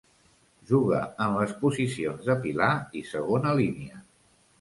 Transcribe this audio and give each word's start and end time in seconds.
Jugà 0.69 1.01
en 1.25 1.35
les 1.35 1.53
posicions 1.59 2.23
de 2.31 2.37
pilar 2.47 2.71
i 3.01 3.05
segona 3.11 3.53
línia. 3.61 4.01